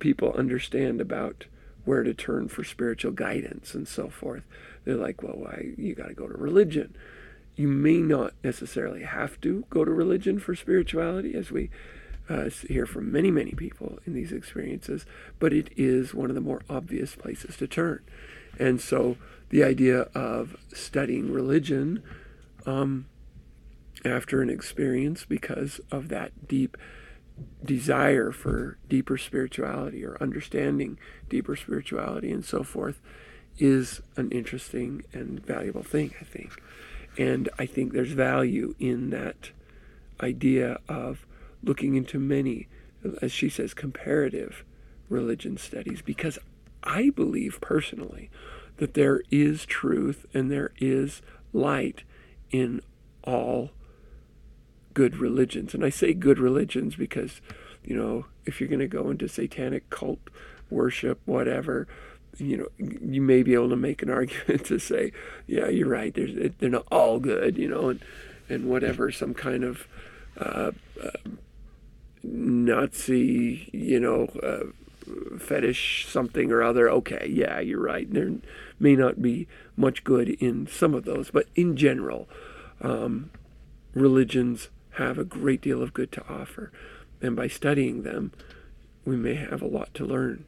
[0.00, 1.46] people understand about
[1.84, 4.42] where to turn for spiritual guidance and so forth.
[4.84, 6.96] They're like, well, why you got to go to religion.
[7.56, 11.70] You may not necessarily have to go to religion for spirituality, as we
[12.28, 15.04] uh, hear from many, many people in these experiences,
[15.38, 18.00] but it is one of the more obvious places to turn.
[18.58, 19.16] And so
[19.48, 22.02] the idea of studying religion
[22.66, 23.06] um,
[24.04, 26.76] after an experience because of that deep
[27.64, 33.00] desire for deeper spirituality or understanding deeper spirituality and so forth
[33.58, 36.60] is an interesting and valuable thing, I think.
[37.18, 39.50] And I think there's value in that
[40.20, 41.26] idea of
[41.62, 42.68] looking into many,
[43.20, 44.64] as she says, comparative
[45.08, 46.38] religion studies, because
[46.82, 48.30] I believe personally
[48.78, 51.20] that there is truth and there is
[51.52, 52.04] light
[52.50, 52.80] in
[53.22, 53.70] all
[54.94, 55.74] good religions.
[55.74, 57.40] And I say good religions because,
[57.84, 60.20] you know, if you're going to go into satanic cult
[60.70, 61.86] worship, whatever,
[62.38, 65.12] you know, you may be able to make an argument to say,
[65.46, 66.14] yeah, you're right.
[66.14, 68.00] There's, they're not all good, you know, and,
[68.48, 69.86] and whatever, some kind of
[70.38, 71.10] uh, uh,
[72.22, 76.88] Nazi, you know, uh, fetish something or other.
[76.88, 78.12] Okay, yeah, you're right.
[78.12, 78.32] There
[78.78, 82.28] may not be much good in some of those, but in general,
[82.80, 83.30] um,
[83.94, 86.72] religions have a great deal of good to offer.
[87.20, 88.32] And by studying them,
[89.04, 90.46] we may have a lot to learn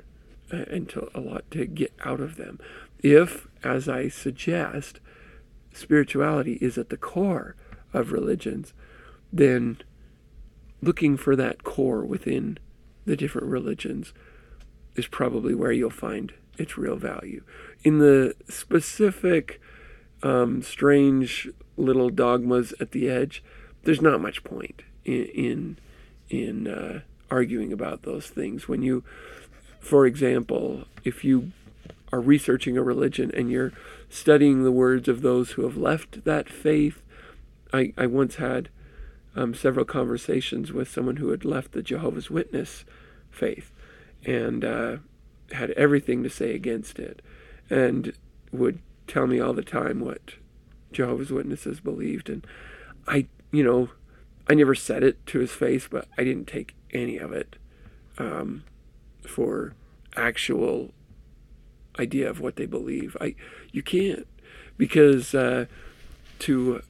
[0.53, 2.61] and to, a lot to get out of them.
[3.03, 5.01] If, as I suggest,
[5.73, 7.57] spirituality is at the core
[7.93, 8.73] of religions,
[9.33, 9.79] then
[10.81, 12.59] looking for that core within
[13.05, 14.13] the different religions
[14.95, 17.43] is probably where you'll find its real value.
[17.83, 19.61] In the specific,
[20.23, 23.43] um, strange little dogmas at the edge,
[23.85, 25.79] there's not much point in in,
[26.29, 28.69] in uh, arguing about those things.
[28.69, 29.03] When you,
[29.83, 31.53] for example, if you
[32.13, 33.73] are researching a religion and you're
[34.09, 37.03] studying the words of those who have left that faith,
[37.73, 38.69] I, I once had
[39.35, 42.85] um, several conversations with someone who had left the Jehovah's Witness
[43.31, 43.71] faith
[44.25, 44.97] and uh,
[45.53, 47.21] had everything to say against it
[47.69, 48.13] and
[48.53, 50.35] would tell me all the time what
[50.93, 52.29] Jehovah's Witnesses believed.
[52.29, 52.47] And
[53.07, 53.91] I you know,
[54.49, 57.57] I never said it to his face, but I didn't take any of it
[58.19, 58.65] um,
[59.27, 59.75] for
[60.17, 60.93] actual
[61.99, 63.17] idea of what they believe.
[63.21, 63.35] I
[63.71, 64.27] you can't
[64.77, 65.67] because uh,
[66.41, 66.83] to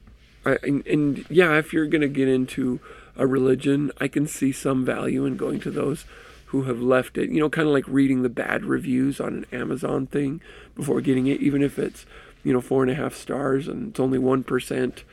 [0.45, 2.79] I, and, and yeah, if you're gonna get into
[3.15, 6.05] a religion, I can see some value in going to those
[6.47, 7.29] who have left it.
[7.29, 10.41] You know, kind of like reading the bad reviews on an Amazon thing
[10.75, 12.05] before getting it, even if it's
[12.43, 15.03] you know four and a half stars and it's only one percent.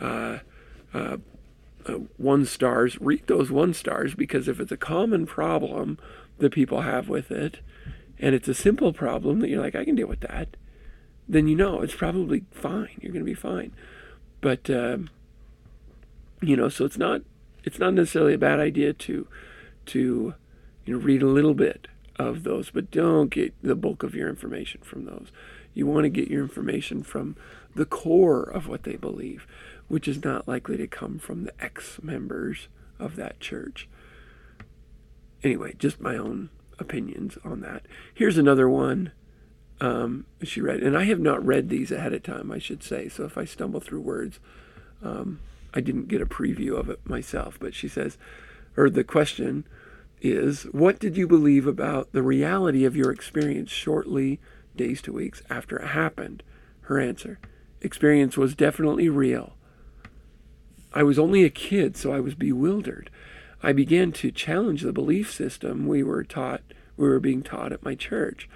[0.00, 0.38] Uh,
[0.94, 1.18] uh,
[1.86, 5.98] uh, one stars, read those one stars because if it's a common problem
[6.40, 7.60] that people have with it,
[8.18, 10.56] and it's a simple problem that you're like, I can deal with that,
[11.28, 12.98] then you know it's probably fine.
[13.00, 13.72] You're going to be fine.
[14.40, 15.10] But um,
[16.42, 17.22] you know, so it's not
[17.64, 19.26] it's not necessarily a bad idea to
[19.86, 20.34] to
[20.84, 24.28] you know read a little bit of those, but don't get the bulk of your
[24.28, 25.28] information from those.
[25.72, 27.36] You want to get your information from
[27.74, 29.46] the core of what they believe
[29.90, 32.68] which is not likely to come from the ex members
[33.00, 33.88] of that church.
[35.42, 37.86] Anyway, just my own opinions on that.
[38.14, 39.12] Here's another one
[39.80, 43.08] um, she read, and I have not read these ahead of time, I should say.
[43.08, 44.38] So if I stumble through words,
[45.02, 45.40] um,
[45.72, 47.58] I didn't get a preview of it myself.
[47.58, 48.18] But she says,
[48.76, 49.64] or the question
[50.20, 54.38] is, what did you believe about the reality of your experience shortly,
[54.76, 56.42] days to weeks after it happened?
[56.82, 57.38] Her answer
[57.80, 59.54] experience was definitely real.
[60.92, 63.08] I was only a kid, so I was bewildered.
[63.62, 66.62] I began to challenge the belief system we were taught,
[66.96, 68.48] we were being taught at my church.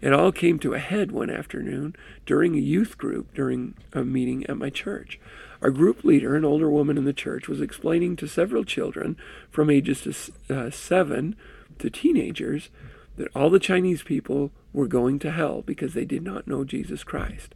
[0.00, 1.94] It all came to a head one afternoon
[2.24, 5.20] during a youth group during a meeting at my church.
[5.60, 9.16] Our group leader, an older woman in the church, was explaining to several children
[9.50, 10.00] from ages
[10.48, 11.36] to uh, seven
[11.78, 12.70] to teenagers
[13.16, 17.04] that all the Chinese people were going to hell because they did not know Jesus
[17.04, 17.54] Christ.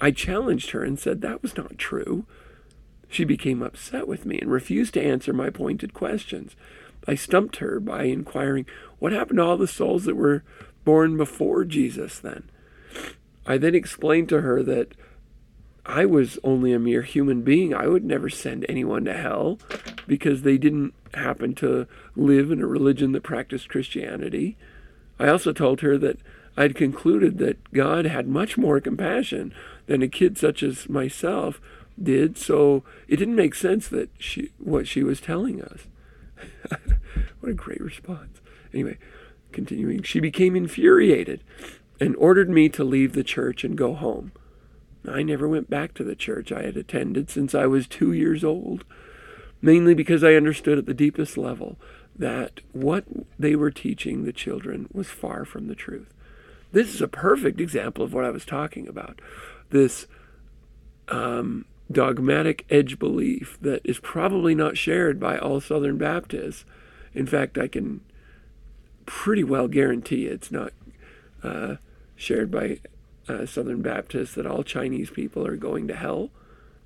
[0.00, 2.26] I challenged her and said that was not true.
[3.10, 6.54] She became upset with me and refused to answer my pointed questions.
[7.08, 8.66] I stumped her by inquiring,
[9.00, 10.44] What happened to all the souls that were
[10.84, 12.48] born before Jesus then?
[13.46, 14.92] I then explained to her that
[15.84, 17.74] I was only a mere human being.
[17.74, 19.58] I would never send anyone to hell
[20.06, 24.56] because they didn't happen to live in a religion that practiced Christianity.
[25.18, 26.18] I also told her that
[26.56, 29.52] I'd concluded that God had much more compassion
[29.86, 31.60] than a kid such as myself
[32.00, 35.86] did, so it didn't make sense that she what she was telling us.
[37.40, 38.40] what a great response.
[38.72, 38.98] Anyway,
[39.52, 41.42] continuing, she became infuriated
[42.00, 44.32] and ordered me to leave the church and go home.
[45.08, 48.44] I never went back to the church I had attended since I was two years
[48.44, 48.84] old,
[49.62, 51.76] mainly because I understood at the deepest level
[52.16, 53.04] that what
[53.38, 56.12] they were teaching the children was far from the truth.
[56.72, 59.20] This is a perfect example of what I was talking about.
[59.70, 60.06] This
[61.08, 66.64] um, dogmatic edge belief that is probably not shared by all Southern Baptists.
[67.14, 68.00] In fact, I can
[69.06, 70.72] pretty well guarantee it's not
[71.42, 71.76] uh,
[72.14, 72.78] shared by
[73.28, 76.30] uh, Southern Baptists that all Chinese people are going to hell.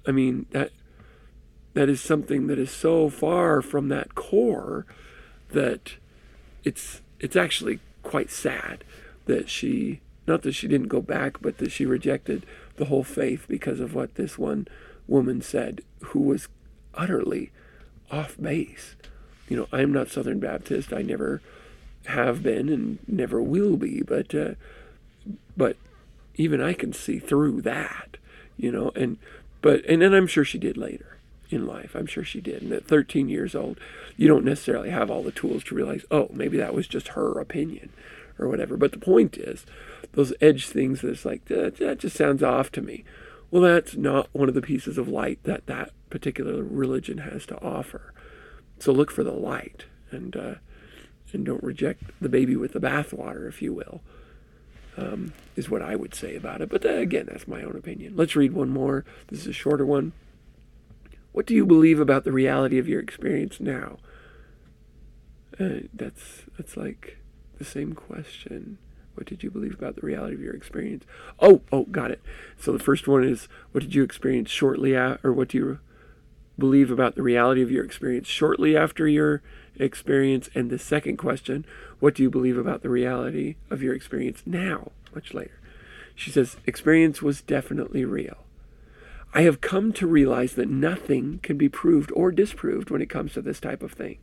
[0.06, 0.70] I mean that
[1.74, 4.86] that is something that is so far from that core
[5.50, 5.94] that
[6.62, 8.84] it's it's actually quite sad
[9.26, 12.46] that she not that she didn't go back, but that she rejected
[12.76, 14.66] the whole faith because of what this one
[15.06, 16.48] woman said, who was
[16.94, 17.50] utterly
[18.10, 18.96] off base.
[19.48, 20.92] You know, I'm not Southern Baptist.
[20.92, 21.40] I never
[22.06, 24.02] have been and never will be.
[24.02, 24.54] But uh,
[25.56, 25.76] but
[26.36, 28.16] even I can see through that.
[28.56, 29.18] You know, and
[29.60, 31.18] but and then I'm sure she did later
[31.50, 31.94] in life.
[31.94, 32.62] I'm sure she did.
[32.62, 33.78] And at 13 years old,
[34.16, 37.38] you don't necessarily have all the tools to realize, oh, maybe that was just her
[37.38, 37.90] opinion
[38.38, 38.76] or whatever.
[38.76, 39.64] But the point is,
[40.12, 43.04] those edge things that's like, that, that just sounds off to me.
[43.54, 47.62] Well, that's not one of the pieces of light that that particular religion has to
[47.62, 48.12] offer.
[48.80, 50.54] So look for the light and uh,
[51.32, 54.00] and don't reject the baby with the bathwater, if you will.
[54.96, 56.68] Um, is what I would say about it.
[56.68, 58.16] But uh, again, that's my own opinion.
[58.16, 59.04] Let's read one more.
[59.28, 60.14] This is a shorter one.
[61.30, 63.98] What do you believe about the reality of your experience now?
[65.60, 67.18] Uh, that's that's like
[67.58, 68.78] the same question.
[69.14, 71.04] What did you believe about the reality of your experience?
[71.40, 72.20] Oh, oh, got it.
[72.58, 75.78] So the first one is what did you experience shortly after, or what do you
[76.58, 79.42] believe about the reality of your experience shortly after your
[79.76, 80.50] experience?
[80.54, 81.64] And the second question,
[82.00, 85.58] what do you believe about the reality of your experience now, much later?
[86.14, 88.36] She says, experience was definitely real.
[89.36, 93.32] I have come to realize that nothing can be proved or disproved when it comes
[93.32, 94.18] to this type of thing.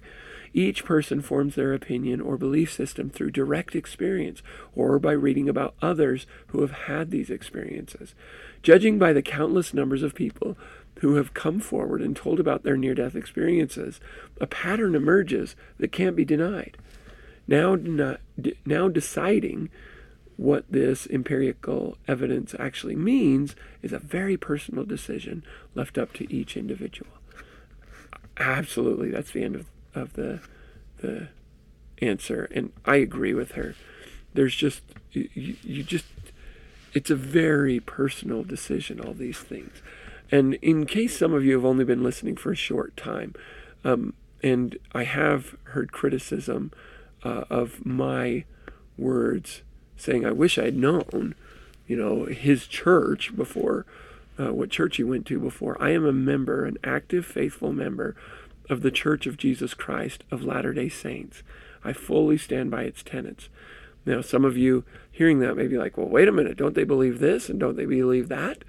[0.53, 4.41] Each person forms their opinion or belief system through direct experience
[4.75, 8.13] or by reading about others who have had these experiences.
[8.61, 10.57] Judging by the countless numbers of people
[10.99, 13.99] who have come forward and told about their near death experiences,
[14.39, 16.77] a pattern emerges that can't be denied.
[17.47, 17.77] Now,
[18.65, 19.69] now deciding
[20.37, 25.43] what this empirical evidence actually means is a very personal decision
[25.75, 27.11] left up to each individual.
[28.37, 30.41] Absolutely, that's the end of of the
[31.01, 31.29] the
[32.01, 33.75] answer, and I agree with her.
[34.33, 34.81] There's just
[35.11, 36.05] you, you just
[36.93, 38.99] it's a very personal decision.
[38.99, 39.81] All these things,
[40.31, 43.33] and in case some of you have only been listening for a short time,
[43.83, 46.71] um, and I have heard criticism
[47.23, 48.45] uh, of my
[48.97, 49.61] words,
[49.97, 51.35] saying I wish i'd known,
[51.87, 53.85] you know, his church before.
[54.39, 55.79] Uh, what church he went to before.
[55.79, 58.15] I am a member, an active, faithful member
[58.71, 61.43] of the Church of Jesus Christ of Latter day Saints.
[61.83, 63.49] I fully stand by its tenets.
[64.05, 66.83] Now, some of you hearing that may be like, well, wait a minute, don't they
[66.83, 68.63] believe this and don't they believe that?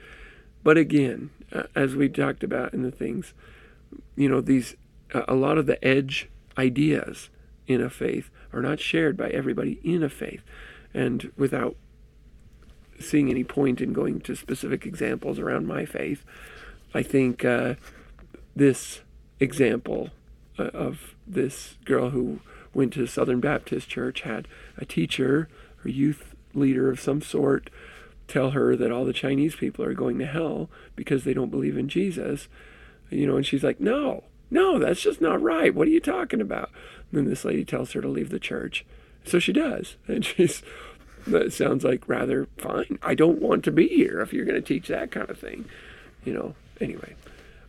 [0.62, 3.32] But again, uh, as we talked about in the things,
[4.16, 4.76] you know, these,
[5.14, 6.28] uh, a lot of the edge
[6.59, 7.30] ideas
[7.66, 10.42] in a faith are not shared by everybody in a faith.
[10.92, 11.76] And without
[13.00, 16.24] seeing any point in going to specific examples around my faith,
[16.94, 17.74] I think uh,
[18.55, 19.00] this
[19.43, 20.11] example
[20.59, 22.40] uh, of this girl who
[22.74, 25.49] went to Southern Baptist Church had a teacher
[25.84, 27.70] or youth leader of some sort
[28.28, 31.76] tell her that all the Chinese people are going to hell because they don't believe
[31.76, 32.49] in Jesus.
[33.11, 35.74] You know, and she's like, no, no, that's just not right.
[35.74, 36.70] What are you talking about?
[37.11, 38.84] And then this lady tells her to leave the church.
[39.24, 39.97] So she does.
[40.09, 40.62] And she's,
[41.26, 42.99] that sounds like rather fine.
[43.03, 45.66] I don't want to be here if you're going to teach that kind of thing.
[46.24, 47.14] You know, anyway.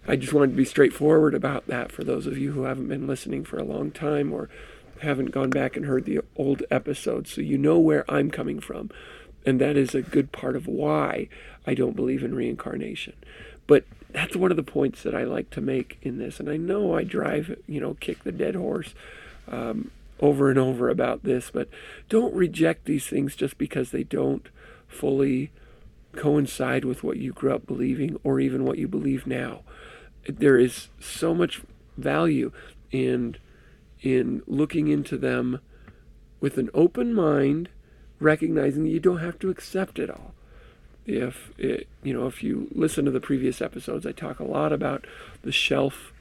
[0.07, 3.07] I just wanted to be straightforward about that for those of you who haven't been
[3.07, 4.49] listening for a long time or
[5.01, 8.89] haven't gone back and heard the old episodes so you know where I'm coming from.
[9.45, 11.27] and that is a good part of why
[11.65, 13.13] I don't believe in reincarnation.
[13.67, 16.39] But that's one of the points that I like to make in this.
[16.39, 18.93] And I know I drive, you know, kick the dead horse
[19.47, 21.67] um, over and over about this, but
[22.09, 24.47] don't reject these things just because they don't
[24.87, 25.51] fully
[26.15, 29.61] coincide with what you grew up believing or even what you believe now.
[30.27, 31.61] There is so much
[31.97, 32.51] value
[32.91, 33.37] in
[34.01, 35.59] in looking into them
[36.41, 37.69] with an open mind,
[38.19, 40.33] recognizing that you don't have to accept it all.
[41.05, 44.73] If it, you know, if you listen to the previous episodes, I talk a lot
[44.73, 45.05] about
[45.41, 46.11] the shelf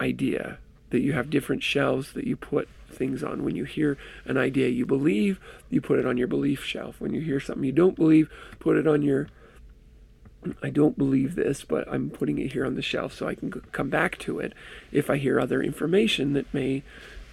[0.00, 0.58] idea
[0.90, 3.44] that you have different shelves that you put things on.
[3.44, 7.00] When you hear an idea you believe, you put it on your belief shelf.
[7.00, 9.28] When you hear something you don't believe, put it on your
[10.62, 13.50] I don't believe this, but I'm putting it here on the shelf so I can
[13.50, 14.52] come back to it
[14.90, 16.82] if I hear other information that may,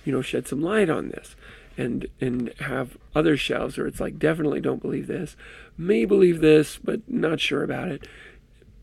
[0.05, 1.36] you know, shed some light on this.
[1.78, 5.38] And and have other shelves where it's like definitely don't believe this,
[5.78, 8.05] may believe this, but not sure about it.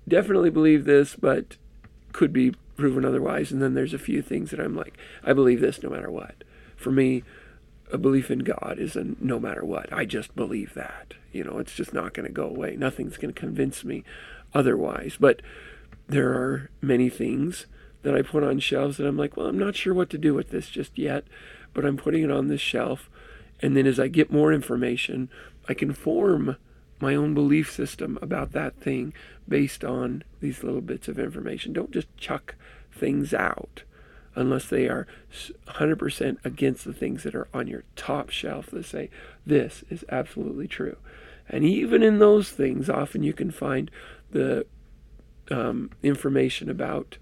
[0.08, 1.56] Definitely believe this, but
[2.12, 3.52] could be proven otherwise.
[3.52, 6.36] And then there's a few things that I'm like, I believe this no matter what.
[6.74, 7.22] For me,
[7.92, 9.92] a belief in God is a no matter what.
[9.92, 11.14] I just believe that.
[11.32, 12.76] You know, it's just not going to go away.
[12.76, 14.04] Nothing's going to convince me
[14.54, 15.16] otherwise.
[15.18, 15.42] But
[16.08, 17.66] there are many things
[18.02, 20.34] that I put on shelves that I'm like, well, I'm not sure what to do
[20.34, 21.24] with this just yet,
[21.74, 23.10] but I'm putting it on this shelf.
[23.60, 25.28] And then as I get more information,
[25.68, 26.56] I can form
[27.00, 29.12] my own belief system about that thing
[29.48, 31.72] based on these little bits of information.
[31.72, 32.54] Don't just chuck
[32.92, 33.82] things out
[34.36, 35.06] unless they are
[35.66, 39.10] 100% against the things that are on your top shelf that say,
[39.44, 40.96] this is absolutely true.
[41.48, 43.90] And even in those things, often you can find
[44.30, 44.66] the
[45.50, 47.18] um, information about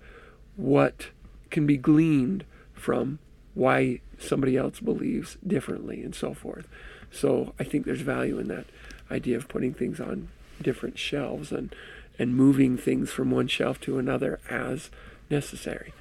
[0.56, 1.08] what
[1.50, 3.18] can be gleaned from
[3.54, 6.66] why somebody else believes differently and so forth.
[7.10, 8.66] So I think there's value in that
[9.10, 10.28] idea of putting things on
[10.60, 11.74] different shelves and
[12.16, 14.90] and moving things from one shelf to another as
[15.28, 15.92] necessary.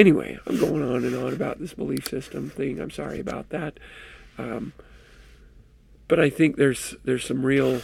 [0.00, 2.80] Anyway, I'm going on and on about this belief system thing.
[2.80, 3.78] I'm sorry about that.
[4.38, 4.72] Um,
[6.08, 7.82] but I think there's there's some real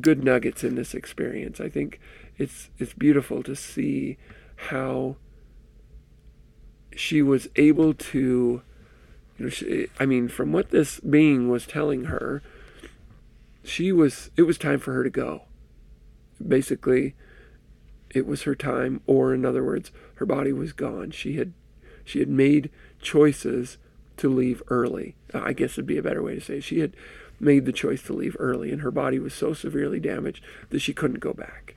[0.00, 1.60] good nuggets in this experience.
[1.60, 2.00] I think
[2.38, 4.16] it's it's beautiful to see
[4.70, 5.16] how
[6.96, 8.62] she was able to
[9.36, 12.42] you know she, I mean from what this being was telling her
[13.62, 15.42] she was it was time for her to go
[16.48, 17.14] basically
[18.10, 21.10] it was her time or in other words her body was gone.
[21.10, 21.52] She had
[22.04, 23.78] she had made choices
[24.16, 25.14] to leave early.
[25.32, 26.64] Uh, I guess would be a better way to say it.
[26.64, 26.94] she had
[27.38, 30.92] made the choice to leave early and her body was so severely damaged that she
[30.92, 31.74] couldn't go back.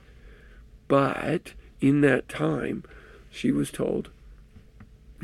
[0.88, 2.84] But in that time
[3.30, 4.10] she was told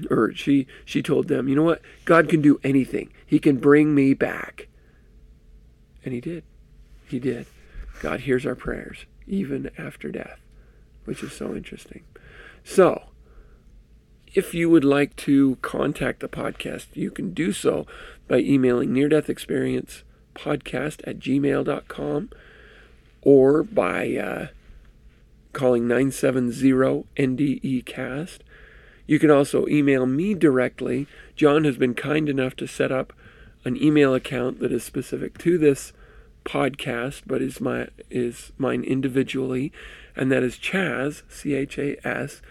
[0.08, 1.82] or she she told them you know what?
[2.04, 3.12] God can do anything.
[3.26, 4.68] He can bring me back.
[6.04, 6.44] And he did.
[7.06, 7.46] He did.
[8.00, 10.40] God hears our prayers even after death,
[11.10, 12.04] which is so interesting.
[12.62, 13.02] So,
[14.32, 17.84] if you would like to contact the podcast, you can do so
[18.28, 20.04] by emailing near death experience
[20.36, 22.30] podcast at gmail.com
[23.22, 24.46] or by uh,
[25.52, 28.44] calling 970 NDE cast.
[29.08, 31.08] You can also email me directly.
[31.34, 33.12] John has been kind enough to set up
[33.64, 35.92] an email account that is specific to this
[36.44, 39.72] podcast, but is my is mine individually,
[40.16, 42.42] and that is Chas C H A S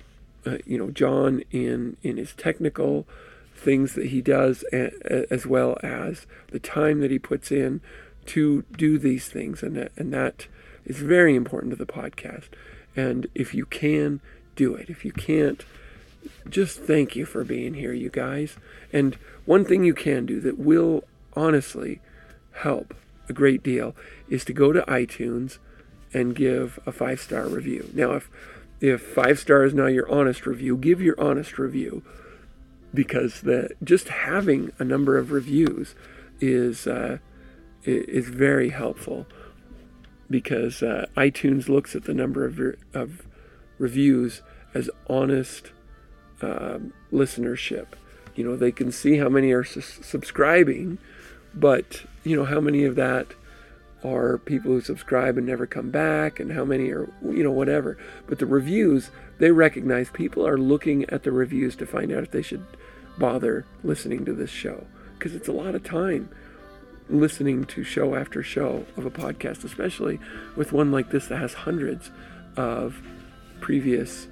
[0.46, 3.08] uh, you know John in in his technical
[3.56, 7.82] things that he does, as well as the time that he puts in
[8.28, 10.48] to do these things, and that, and that
[10.86, 12.50] is very important to the podcast.
[12.96, 14.22] And if you can,
[14.56, 14.90] do it.
[14.90, 15.64] If you can't,
[16.50, 18.58] just thank you for being here, you guys.
[18.92, 19.16] And
[19.46, 22.02] one thing you can do that will honestly
[22.54, 22.94] help
[23.28, 23.96] a great deal
[24.30, 25.58] is to go to iTunes
[26.14, 27.90] and give a five star review.
[27.94, 28.30] Now, if
[28.94, 32.04] if five stars now your honest review, give your honest review.
[32.94, 35.96] because the just having a number of reviews
[36.40, 37.18] is uh,
[37.84, 39.28] is very helpful
[40.30, 42.60] because uh, iTunes looks at the number of,
[42.94, 43.28] of
[43.78, 44.42] reviews
[44.74, 45.72] as honest
[46.42, 47.88] um, listenership.
[48.36, 50.98] You know, they can see how many are su- subscribing,
[51.54, 53.28] but you know how many of that
[54.06, 57.98] are people who subscribe and never come back, and how many are you know whatever.
[58.28, 62.32] But the reviews, they recognize people are looking at the reviews to find out if
[62.32, 62.66] they should
[63.18, 64.86] bother listening to this show
[65.18, 66.30] because it's a lot of time
[67.10, 70.20] listening to show after show of a podcast, especially
[70.56, 72.12] with one like this that has hundreds
[72.58, 73.02] of
[73.60, 74.28] previous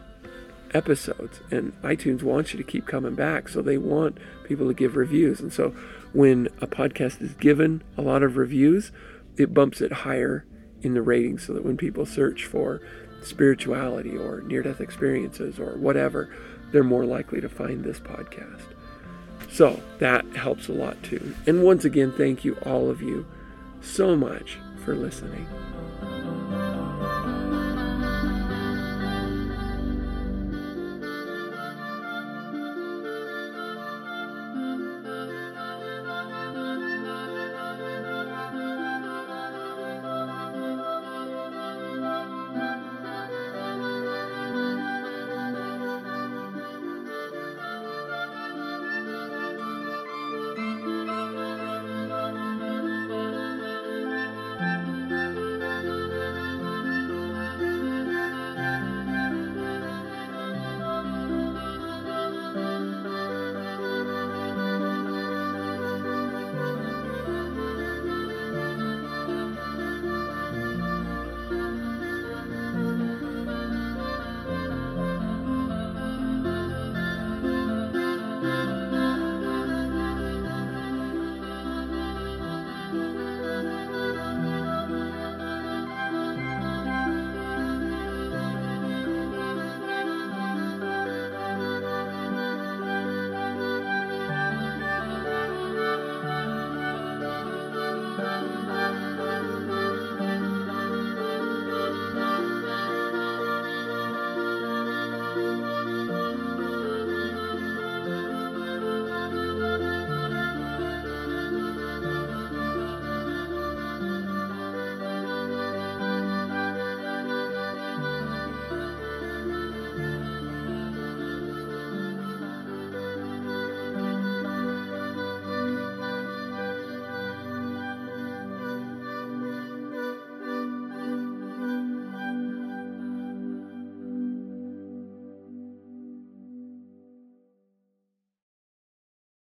[0.74, 1.40] episodes.
[1.52, 5.40] And iTunes wants you to keep coming back, so they want people to give reviews.
[5.40, 5.70] And so
[6.14, 8.92] when a podcast is given a lot of reviews,
[9.38, 10.46] it bumps it higher
[10.82, 12.82] in the ratings so that when people search for
[13.22, 16.30] spirituality or near death experiences or whatever,
[16.72, 18.64] they're more likely to find this podcast.
[19.50, 21.36] So that helps a lot too.
[21.46, 23.26] And once again, thank you, all of you,
[23.82, 25.48] so much for listening.